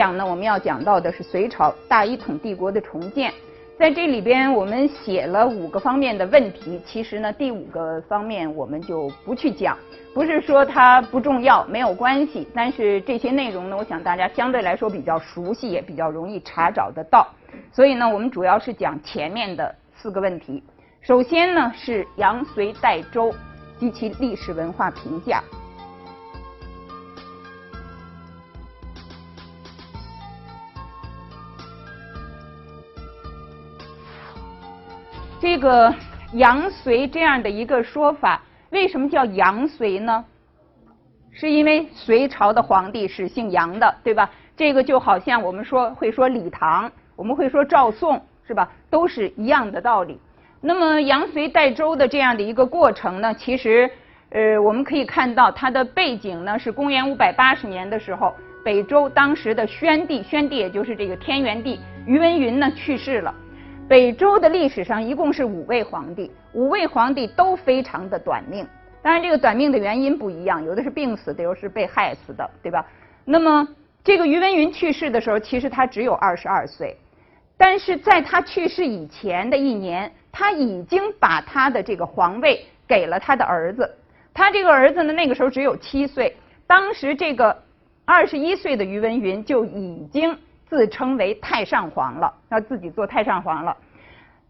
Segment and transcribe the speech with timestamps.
[0.00, 3.30] 讲呢，我们要讲到的是隋朝大一统帝国的重建。
[3.78, 6.80] 在这里边，我们写了五个方面的问题。
[6.86, 9.76] 其实呢，第五个方面我们就不去讲，
[10.14, 12.48] 不是说它不重要，没有关系。
[12.54, 17.28] 但是这些内容呢，我想大家相对来说比较熟悉，也比较容易查找得到。
[17.70, 20.64] 所以呢，我们主要是讲前面的四个问题。
[21.02, 23.30] 首先呢，是杨隋代周
[23.78, 25.42] 及其历史文化评价。
[35.40, 35.92] 这个
[36.34, 40.22] 杨隋这样的一个说法，为什么叫杨隋呢？
[41.32, 44.30] 是因为隋朝的皇帝是姓杨的，对吧？
[44.54, 48.70] 这个就好像我们说会说李唐，我们会说赵宋，是吧？
[48.90, 50.20] 都是一样的道理。
[50.60, 53.90] 那么杨隋代周的这样的一个过程呢，其实
[54.28, 63.34] 呃我们可以看到它的背景呢是公元五百八十年的时候，北周当时的宣帝，宣帝也就是这个天元帝于文云呢去世了。
[63.90, 68.64] 北周的历史上一共是五位皇帝，五位皇帝都非常的短命。
[69.02, 72.86] 当然，这个短命的原因不一样，有的是病死的，有是被害死的，对吧？
[73.24, 73.66] 那么，
[74.04, 76.96] 这个于文云去世的时候，其实他只有二十二岁，
[77.56, 83.92] 但是在他去世以前的一年，他已经把他的这个皇位给了他的儿子。
[84.32, 87.60] 他这个儿子呢，那个时候只有七岁，当时这个
[88.04, 90.38] 二十一岁的于文云就已经。
[90.70, 93.76] 自称为太上皇了，要自己做太上皇了。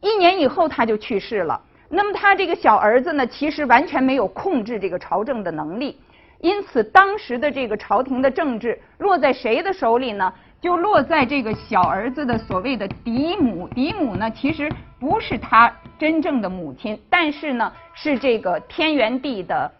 [0.00, 1.58] 一年以后他就去世了。
[1.88, 5.98] 那么他这个小儿子呢，其实完全没有控制这个朝政的能力。
[6.40, 10.32] 因此，当时的这个朝廷的政治落在谁的手里呢？
[10.60, 13.66] 就落在这个小儿子的所谓的嫡母。
[13.68, 19.70] 嫡母呢，其实不是他真正的母亲，但是呢，是这个天元帝的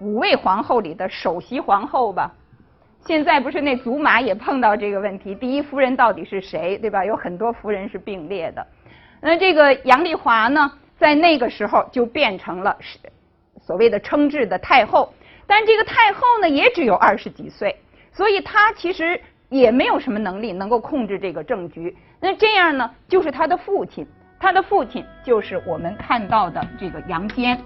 [0.00, 2.32] 五位皇后里的首席皇后吧。
[3.06, 7.04] 现在不是那祖玛也碰到这个问题，第一夫人到底是谁，对吧？
[7.04, 8.66] 有很多夫人是并列的。
[9.20, 12.76] 那这个杨丽华呢，在那个时候就变成了
[13.62, 15.14] 所谓的称制的太后，
[15.46, 17.76] 但这个太后呢也只有二十几岁，
[18.10, 21.96] 所以她其实也没有什么能力能够控制这个政局。
[22.18, 24.04] 那这样呢，就是她的父亲，
[24.40, 27.56] 她的父亲就是我们看到的这个杨坚。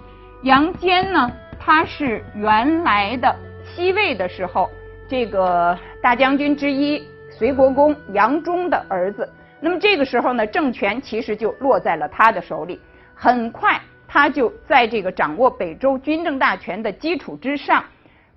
[0.43, 3.35] 杨坚呢，他是原来的
[3.65, 4.69] 西魏的时候。
[5.11, 9.29] 这个大将军之一隋国公杨忠的儿子，
[9.59, 12.79] 那么这个时候呢，政权其实就落在了他的手里。
[13.13, 13.77] 很快，
[14.07, 17.83] 他就在这个掌握北周军政大权的基础之上，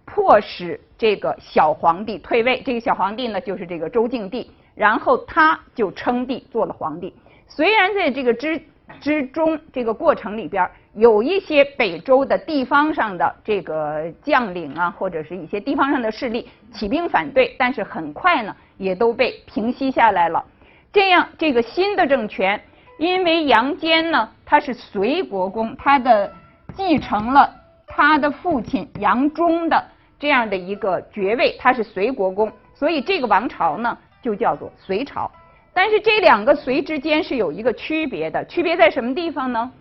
[0.05, 2.61] 迫使这个小皇帝退位。
[2.67, 7.15] 这个小皇帝呢，就是这个周敬帝，然后他就称帝做了皇帝。
[7.47, 8.61] 虽然在这个之
[9.01, 10.69] 之中这个过程里边。
[10.97, 20.45] 有一些北周的地方上的这个将领啊，或者是一些地方上的势力起兵反对，但是很快呢，也都被平息下来了。
[20.93, 22.61] 这样，这个新的政权，
[22.99, 26.33] 因为杨坚呢，他是隋国公，他的
[26.77, 27.53] 继承了
[27.89, 29.85] 他的父亲杨忠的
[30.21, 35.29] 这样的一个爵位，他是隋国公，所以这个王朝呢，就叫做隋朝。
[35.73, 39.73] 但是这两个隋之间是有一个区别的，区别在什么地方呢？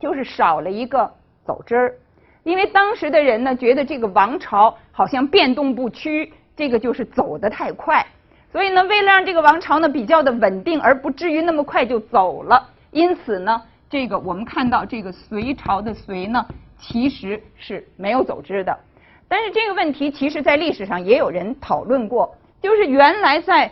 [0.00, 1.12] 就是少了一个
[1.44, 1.94] 走之儿，
[2.42, 8.04] 因为当时的人呢觉得这个王朝好像变动不趋，这个就是走得太快，
[8.50, 16.46] 所以呢，为了让这个王朝呢比较的稳定，而不至于那么快就走了，因此呢，这个我们看到这个隋朝的隋呢
[16.78, 18.76] 其实是没有走之的。
[19.28, 23.70] 但是这个问题其实在历史上也有人讨论过，就是原来在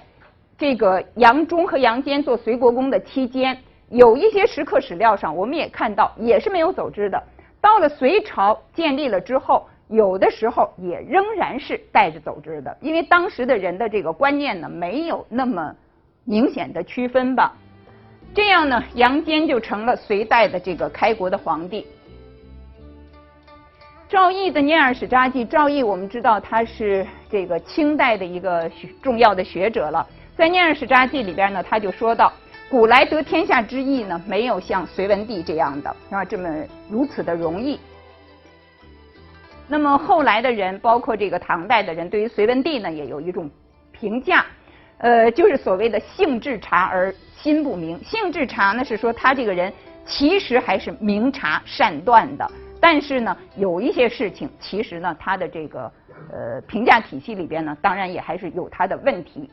[0.58, 3.58] 这个杨忠和杨坚做隋国公的期间。
[3.90, 7.22] 有一些石刻史料上，我们也看到，也是没有走之的。
[7.60, 15.74] 到了隋朝建立了之后，有的时候也仍然是带着走之的，因为当时的人的这个观念呢，没有那么
[16.24, 17.54] 明显的区分吧。
[18.34, 21.86] 这样呢，杨坚就成了隋代的这个开国的皇帝。
[24.06, 28.70] 赵翼的《念二史札记》，赵翼我们知道他是这个清代的一个
[29.02, 30.06] 重要的学者了，
[30.36, 32.30] 在《念二史札记》里边呢，他就说到。
[32.70, 36.22] 古来得天下之意呢，没有像隋文帝这样的，啊？
[36.22, 36.46] 这么
[36.90, 37.80] 如此的容易。
[39.66, 43.50] 那么后来的人，包括这个唐代的人，对于隋文帝呢，也有一种
[43.90, 44.44] 评价，
[44.98, 47.98] 呃，就是所谓的性致察而心不明。
[48.04, 49.72] 性致察呢，是说他这个人
[50.04, 55.90] 其实还是明察善断的，但是呢，有一些事情，其实呢，他的这个
[56.30, 59.50] 呃评价体系里边呢，当然也还是有他的问题。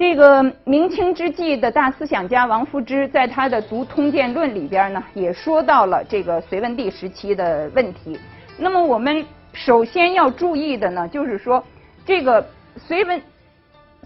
[0.00, 8.18] 这个明清之际的大思想家王夫之，在他的《读通鉴论》里边呢，也说到了这个隋文帝时期的问题。
[8.56, 11.62] 那么我们首先要注意的呢，就是说，
[12.06, 12.42] 这个
[12.78, 13.22] 隋文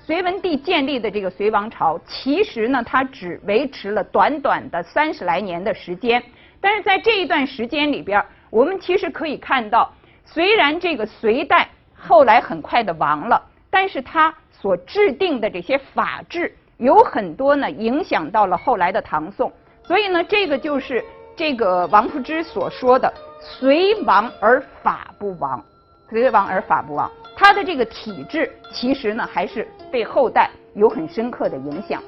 [0.04, 6.20] 隋文帝建立的这个隋王朝，其实呢，它只维持了短短的三十来年的时间。
[6.60, 8.20] 但是在这一段时间里边，
[8.50, 9.94] 我们其实可以看到，
[10.24, 19.52] 虽然这个隋代后来很快的亡了，但是它所制定的这些法制有很多呢，影响到了后来的唐宋。
[19.82, 21.04] 所以呢，这个就是
[21.36, 25.62] 这个王夫之所说的“隋亡而法不亡”，
[26.08, 27.10] 隋亡而法不亡。
[27.36, 32.02] 他的这个体制其实呢，还是对后代有很深刻的影响。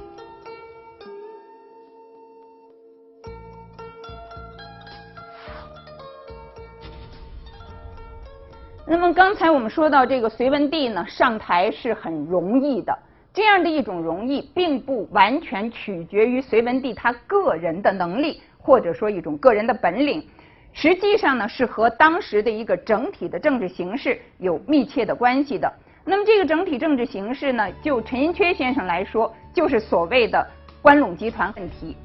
[8.89, 12.97] 那么刚才我们说到这个隋文帝呢，上台是很容易的。
[13.35, 20.25] 这样的一种容易，并不完全取决于隋文帝他个人的能力，或者说一种个人的本领。
[20.73, 25.71] 实际上呢，是和当时的一个整体的政治形势有密切的关系的。
[26.05, 30.47] 那么这个整体政治形势呢，就陈寅恪先生来说，就是所谓的
[30.81, 31.97] 关陇集团问题。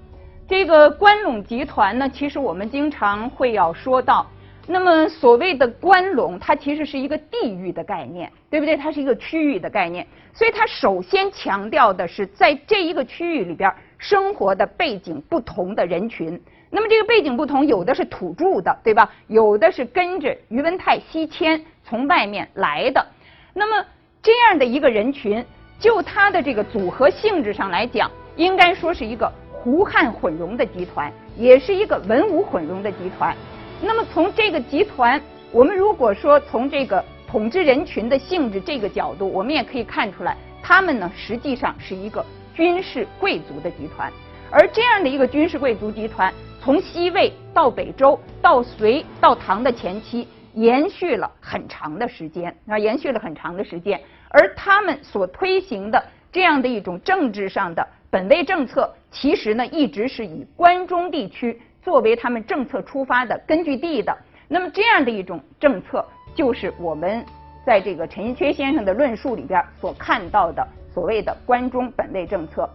[0.47, 4.25] 这个关陇集团呢，其实我们经常会要说到。
[4.71, 8.77] 那么所谓的关陇，它其实是一个地域的概念，对不对？
[8.77, 16.41] 它是一个区域的概念，所以它首先强调的是在这一个区域里边生活的背景不同的人群。
[16.69, 19.11] 那么这个背景不同，有的是土著的，对吧？
[19.27, 23.05] 有的是跟着宇文泰西迁从外面来的。
[23.53, 23.85] 那么
[24.23, 25.45] 这样的一个人群，
[25.81, 33.35] 就它的这个组合性质上来讲，应该说是一个胡汉混融的集团，也是一个文武混融的集团。
[33.83, 35.19] 那么从这个集团，
[35.51, 42.23] 我们如果说从这个统治人群的性质这个角度，我们也可以看出来，他们呢实际上是一个
[42.53, 44.11] 军事贵族的集团。
[44.51, 46.31] 而这样的一个军事贵族集团，
[46.61, 53.99] 从西魏到北周，到隋到唐的前期，延续了很长的时间啊，延续了很长的时间。
[54.29, 64.15] 而他们所推行的这样的一种政治上的本位政策，其实呢，一直是以关中地区作为他们政策出发的根据地的。
[64.47, 66.05] 那么这样的一种政策，
[66.35, 67.25] 就是我们
[67.65, 72.69] 在这个陈寅恪先生的论述里边所看到的所谓的关中本位政策。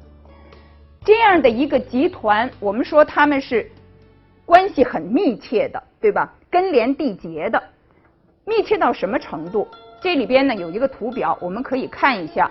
[1.04, 3.70] 这样的一个集团，我们说他们是
[4.44, 6.34] 关系很密切的，对吧？
[6.50, 7.62] 根连蒂结的，
[8.44, 9.68] 密切到什么程度？
[10.00, 12.50] 这里边呢有一个图表，我们可以看一下。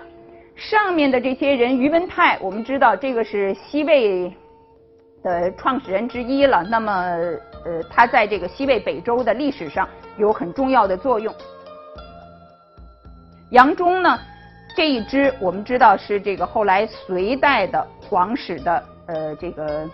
[0.54, 4.32] 上面的这些人，于文泰，我们知道这个是西魏
[5.22, 6.62] 的创始人之一了。
[6.64, 6.92] 那么，
[7.64, 11.34] 呃，他在这个西魏北周的历史上有很重要的作用。
[13.50, 14.18] 杨忠呢？
[14.76, 19.88] 这一支我们知道是这个后来隋代的皇室的呃这个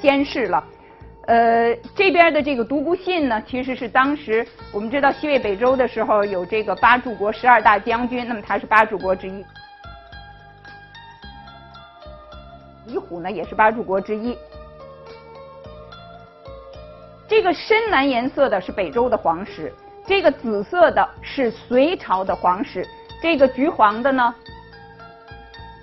[0.00, 0.64] 先士了，
[1.26, 9.44] 呃这边的这个独孤信呢，其实是当时我们知道西魏北周的时候有这个八柱国十二大将军，那么他是八柱国之一。
[12.86, 14.36] 李虎呢也是八柱国之一。
[17.28, 19.72] 这个深蓝颜色的是北周的皇室，
[20.06, 22.86] 这个紫色的是隋朝的皇室。
[23.20, 24.34] 这个橘黄的呢，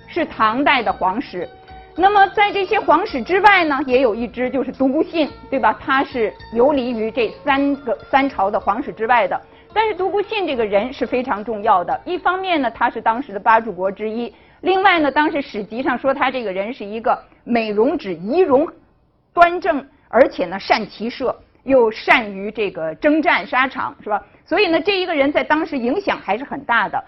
[0.06, 1.48] 是唐代的皇室。
[1.96, 5.78] 那么在这些皇室之外呢，也有一支就是独孤信，对吧？
[5.80, 9.40] 他是游离于这三个三朝的皇室之外的。
[9.72, 12.00] 但是独孤信这个人是非常重要的。
[12.04, 14.32] 一方面呢，他是当时的八柱国之一；
[14.64, 18.66] 另外呢，当时史籍上说他这个人是一个美容指仪容
[19.34, 24.24] 端正，而且呢善骑射，又善于这个征战沙场，是吧？
[24.46, 27.02] 所以呢，这一个人在当时影响还是很大的。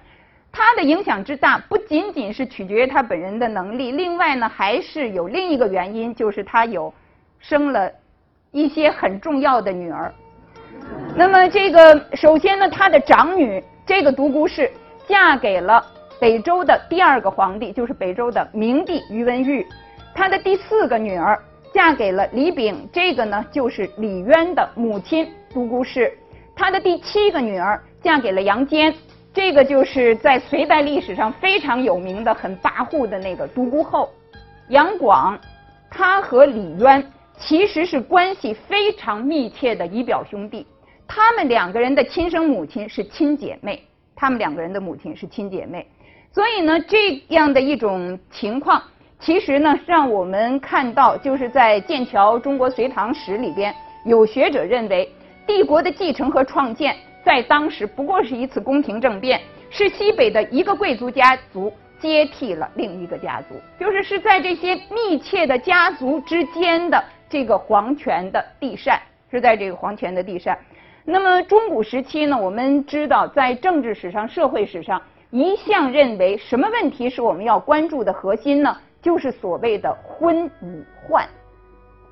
[0.52, 6.92] 他的影响之大，不仅仅是取决于他本人的能力，另外呢，还是有另一个原因，就是他有
[7.38, 7.90] 生了
[8.52, 10.12] 一些很重要的女儿。
[11.14, 14.70] 那么，这个首先呢，他的长女这个独孤氏
[15.06, 15.82] 嫁给了
[16.18, 19.64] 北周的第二个皇帝，就是北周的明帝宇文毓。
[20.14, 21.38] 他的第四个女儿
[21.74, 26.16] 嫁给了李炳，这个呢就是李渊的母亲独孤氏。
[26.54, 28.94] 他的第七个女儿嫁给了杨坚。
[29.34, 34.08] 这个就是在隋代历史上非常有名的、很跋扈的那个独孤后
[34.70, 35.38] 杨广，
[35.90, 37.06] 他和李渊
[37.36, 40.66] 其实是关系非常密切的姨表兄弟，
[41.06, 45.86] 他们两个人的亲生母亲是亲姐妹，他们两个人的母亲是亲姐妹，
[46.36, 48.82] 所以呢，这样的一种情况，
[49.18, 53.74] 其实呢，让我们看到，就是在剑桥《中国隋唐史》里边，
[54.04, 55.10] 有学者认为，
[55.46, 56.94] 帝国的继承和创建。
[57.24, 59.40] 在当时不过是一次宫廷政变，
[59.70, 69.00] 是西北的一个贵族家族接替了另一个家族，就是是在这些密切的家族之间的这个皇权的地扇，
[69.30, 70.58] 是在这个皇权的地扇。
[71.02, 78.76] 那么中古时期呢，我们知道在政治史上、社会史上，一向认为什么问题是我们要关注的核心呢？
[79.02, 81.24] 就是所谓的婚与宦。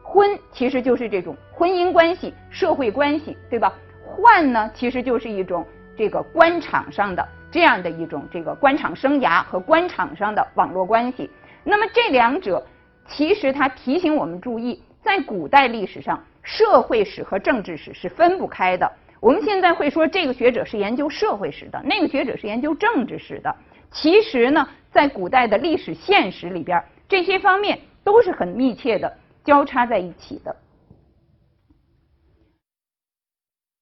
[0.02, 3.72] 婚其实就是这种婚姻关系、社会关系，对吧？
[4.06, 5.66] 宦呢，其实就是一种
[5.96, 11.30] 这个官场上的这样的一种这个官场生涯和官场上的网络关系。
[11.64, 12.64] 那么这两者，
[13.08, 18.90] 其实它提醒我们注意，在古代历史上，社会史和政治史是分不开的。
[19.24, 23.56] 我们现在会说这个学者是研究社会史的，那个学者是研究政治史的。
[23.90, 29.10] 其实呢，在古代的历史现实里边，这些方面都是很密切的
[29.42, 30.54] 交叉在一起的。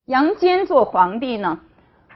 [0.05, 1.59] 杨坚做皇帝呢，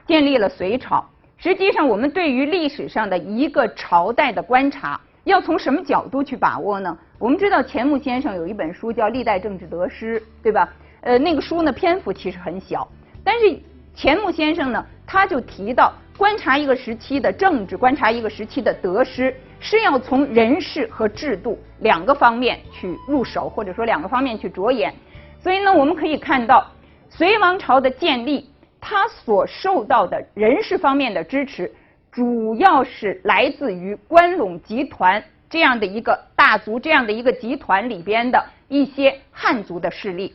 [0.05, 1.05] 建立了隋朝。
[1.35, 6.97] 实际上，我们对于历史上的一个朝代的观察，要从什么角度去把握呢？
[7.19, 10.73] 我们知道钱穆先生有一本书叫《历代政治得失》，对吧？
[11.01, 12.87] 呃，那个书呢，篇幅其实很小。
[13.27, 13.59] 但是
[13.93, 24.93] 钱穆先生呢，他就提到，观察一个时期的政治，观察一个时期的得失，是要从人事和制度两个方面去入手，或者说两个方面去着眼。
[25.41, 26.65] 所以呢，我们可以看到，
[27.09, 31.69] 隋王朝的建立，它所受到的人事方面的支持，
[32.09, 40.33] 主要是来自于关陇集团这样的一个大族，这样的一个集团里边的一些汉族的势力。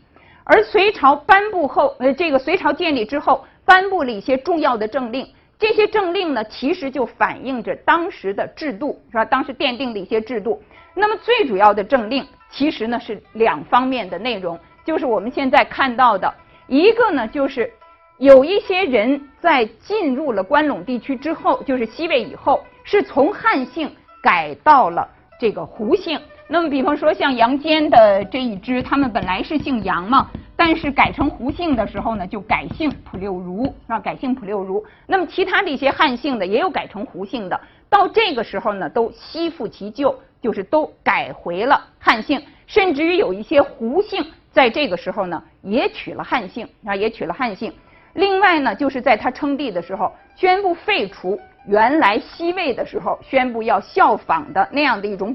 [0.53, 5.27] 而隋朝颁布后，呃，这个隋朝建立之后，颁布了一些重要的政令。
[5.59, 9.25] 这些政令呢，其实就反映着当时的制度，是吧？
[9.25, 10.63] 当时奠定的一些制度。
[10.93, 16.31] 那么最主要的政令，其实呢是两方面的内容，就是我们现在看到的
[16.67, 17.73] 一个呢，就是
[18.19, 23.91] 有一些人在进入了关陇地区之后，就是西魏以后，是从汉姓
[24.23, 25.09] 改到了
[25.41, 26.21] 这个胡姓。
[26.53, 33.99] 那么，比方说像杨坚的这一支，他们本来是姓杨嘛，但是改成胡姓的时候呢，就改姓普六如，啊？
[33.99, 34.85] 改姓普六如。
[35.07, 47.73] 那么其他的一些汉姓的也有改成胡姓的，到这个时候呢，都悉复其旧，就是都改回了汉姓，甚至于有一些胡姓在这个时候呢，也取了汉姓，啊，也取了汉姓。
[48.13, 55.35] 另外呢，就是在他称帝的时候，宣布废除原来西魏的时候宣布要效仿的那样的一种。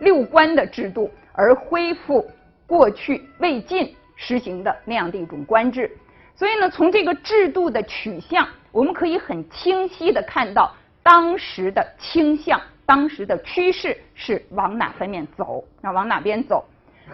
[0.00, 2.28] 六官的制度，而恢复
[2.66, 5.90] 过去魏晋实行的那样的一种官制。
[6.34, 16.64] 所以呢，从这个制度的取向，我们可以很清晰的看到当时的倾向，当时的趋势是往哪方面走，要往哪边走。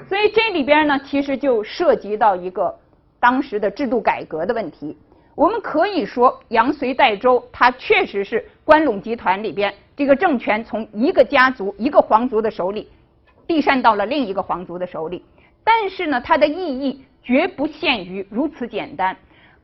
[0.09, 2.73] 所以这里边呢，其实就涉及到一个
[3.19, 4.97] 当时的制度改革的问题。
[5.37, 9.73] 我们可以说，杨隋代周，它确实是关陇集团里边。
[9.95, 12.89] 这个政权从一个家族、一个皇族的手里
[13.47, 15.23] 递善到了另一个皇族的手里，
[15.63, 19.15] 但是呢，它的意义绝不限于如此简单。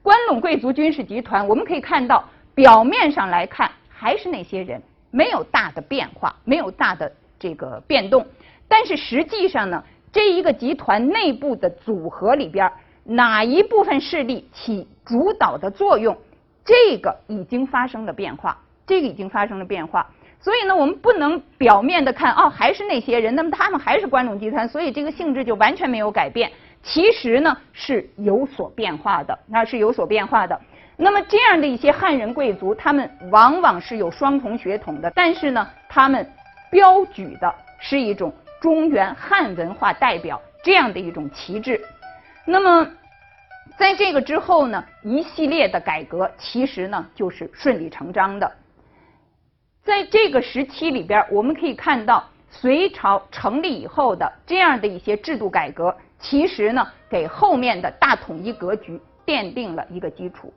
[0.02, 2.23] 关陇贵族军事集团，我们可以看到，
[2.55, 8.26] 表面上来看还是那些人，没有大的变化，没有大的这个变动。
[8.69, 12.71] 但是实际上呢，这一个集团内部的组合里边，
[13.05, 16.16] 哪一部分势力起主导的作用，
[16.64, 20.06] 这个已经发生了变化，这个已经发生了变化。
[20.40, 26.50] 所以呢，我们不能表面的看，哦，还是那些人，那么他们还是关陇集团，所以这个性质就完全没有改变。
[26.82, 30.61] 其实呢，是有所变化的，那是有所变化的。
[30.97, 36.28] 那么这样的一些汉人贵族，他们往往是有双重血统的，但是呢，他们
[36.71, 41.80] 标举的是一种中原汉文化代表这样的一种旗帜。
[42.44, 42.88] 那么
[43.79, 48.50] 在这个之后呢，一系列的改革其实呢就是顺理成章的。
[49.83, 60.52] 在这个时期里边，我们可以看到隋朝成立以后的这样的一些制度改革，其实呢，给后面的大统一格局奠定了一个基础。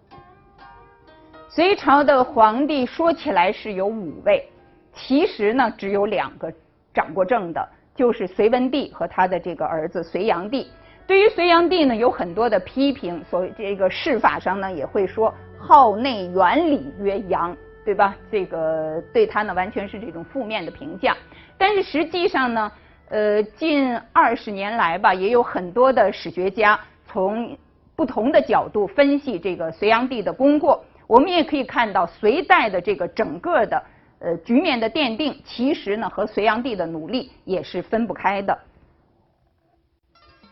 [1.49, 4.47] 隋朝的皇帝说起来是有五位，
[4.93, 6.53] 其实呢，只有两个
[6.93, 10.69] 掌过政的，就是隋文帝和他的这个儿子隋炀帝。
[11.07, 17.55] 对于隋炀帝呢，有很多的批评，所谓这个谥法上呢，也会说号内元礼曰炀。
[17.85, 18.15] 对吧？
[18.31, 21.15] 这个对他呢，完全是这种负面的评价。
[21.55, 22.71] 但是实际上呢，
[23.09, 27.55] 呃，近二十年来吧，也有很多的史学家从
[27.95, 30.83] 不同的角度分析这个隋炀帝的功过。
[31.05, 33.83] 我们也可以看到，隋代的这个整个的
[34.17, 38.57] 呃局面的奠定，其实呢和隋炀帝的努力也是分不开的。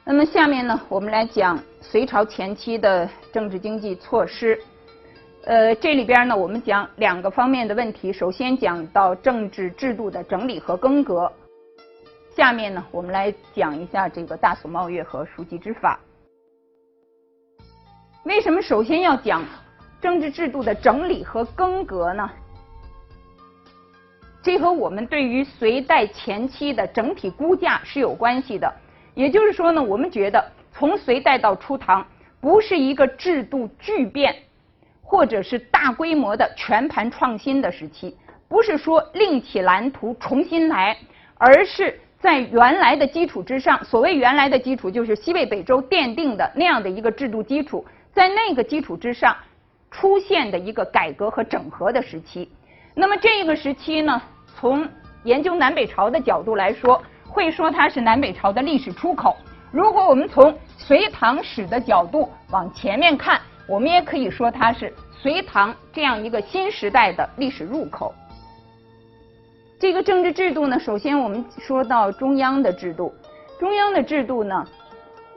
[0.06, 4.60] 那么下面呢，我们来讲隋朝前期的政治经济措施。
[5.46, 8.12] 呃，这里边呢，我们讲两个方面的问题。
[8.12, 11.32] 首先讲到政治制度的整理和更革。
[12.36, 15.98] 下面呢，我们来讲一下这个大宋茂月和书籍之法。
[18.26, 19.42] 为什么首先要讲
[20.02, 22.30] 政治制度的整理和更革呢？
[24.42, 28.70] 这和我们对于隋代前期的整体估价是有关系的。
[29.16, 32.06] 也就是说呢，我们觉得从隋代到初唐，
[32.42, 34.36] 不是一个制度巨变，
[35.02, 38.18] 或者是大规模的全盘创新的时期，
[38.48, 40.98] 不是说另起蓝图重新来，
[41.38, 43.84] 而是在原来的基础之上。
[43.86, 49.36] 所谓原来的基础，就是西魏、北周奠定的那样的一个制度基础，在那个基础之上
[49.92, 52.52] 出现的一个改革和整合的时期。
[52.96, 54.20] 那么这个时期呢，
[54.56, 54.88] 从
[55.24, 57.00] 研究南北朝的角度来说。
[57.34, 59.36] 会说它是南北朝的历史出口。
[59.72, 68.14] 如果我们从隋唐史的角度往前面看，我们也可以说它是隋唐这样一个新时代的历史入口。
[69.80, 73.12] 这个政治制度呢，首先我们说到中央的制度。
[73.60, 74.66] 中央的制度呢，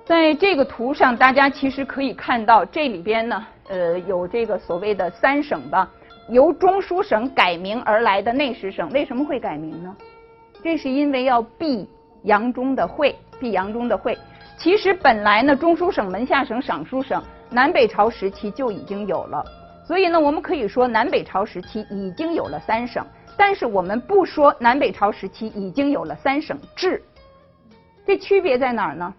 [0.04, 5.88] 在这个图上，大家其实可以看到，这里边呢，呃，有这个所谓的三省吧，
[6.28, 9.97] 由中书省改名而来的内史省，为什么会改名呢？
[10.66, 11.88] 这是因为要避
[12.24, 14.18] 杨忠的讳，避杨忠的讳。
[14.58, 19.44] 其实本来呢，中书省、门下省、尚书省，南北朝时期就已经有了。
[19.86, 23.06] 所以呢，我们可以说南北朝时期已经有了三省。
[23.36, 27.00] 但是我们不说南北朝时期已经有了三省制，
[28.04, 29.14] 这区别在哪儿呢？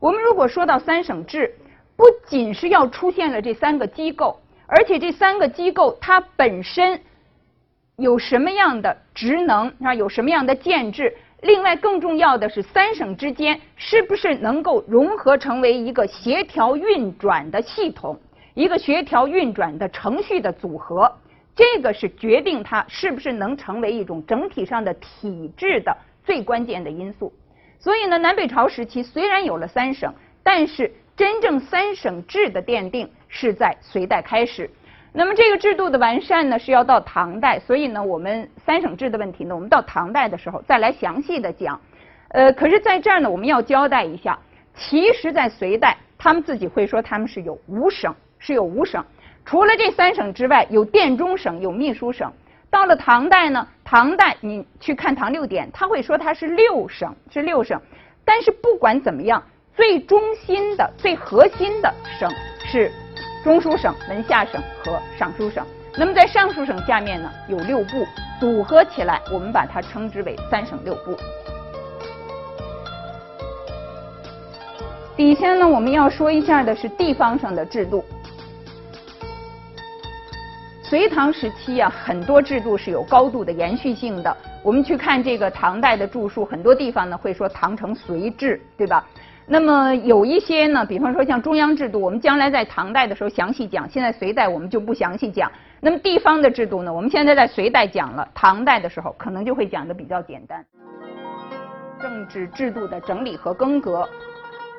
[0.00, 1.54] 我们如果说到三省制，
[1.94, 6.98] 不仅是要出现了这三个机构，而且这三个机构它本身。
[7.96, 9.94] 有什么样的职能啊？
[9.94, 11.14] 有什么样的建制？
[11.42, 18.18] 另外，更重要的是，三省之间是不是能够融合成为一个协调运转的系统，
[18.54, 21.12] 一个协调运转的程序的组合？
[21.54, 27.32] 这个是决定它是不是能成为一种整体上的体制的最关键的因素。
[27.78, 34.68] 所以呢，南北朝时期虽然有了三省，但是真正三省制的奠定是在隋代开始。
[35.16, 41.80] 那么这个制度的完善呢，是要到唐代，所以呢，我们三省制的问题呢，我们到唐代的时候再来详细的讲。
[42.30, 44.36] 呃，可是在这儿呢，我们要交代一下，
[44.74, 49.04] 其实，在隋代，他们自己会说他们是有五省，是有五省，
[49.44, 52.32] 除了这三省之外，有殿中省，有秘书省。
[52.68, 57.80] 到了唐代呢，唐代你去看《唐六典》，他会说它是六省，是六省。
[58.24, 59.40] 但是不管怎么样，
[59.76, 62.90] 最中心的、最核心的省是。
[63.44, 65.62] 中书省、门下省和尚书省。
[65.98, 68.06] 那么在尚书省下面呢，有六部，
[68.40, 71.14] 组合起来，我们把它称之为三省六部。
[75.14, 78.02] 底下呢，我们要说一下的是地方上的制度。
[80.82, 84.34] 隋唐时期啊，很多制度是有高度的延续性的。
[84.62, 89.04] 我们去看这个唐代的著述，很多地方呢会说唐承隋制，对吧？
[89.46, 95.52] 那么有一些呢，比方说像中央制度，我们将来在唐代的时候详细讲，现在隋代我们就不详细讲。
[95.80, 100.64] 那么地方的制度呢，我们现在在隋代讲了，唐代的时候可能就会讲的比较简单。
[102.00, 104.08] 政治制度的整理和更革，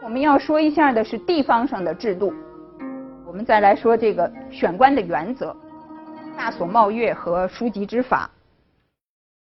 [0.03, 2.33] 我们要说一下的是地方上的制度。
[3.27, 5.55] 我们再来说这个选官的原则，
[6.35, 8.29] 大所冒月和书籍之法。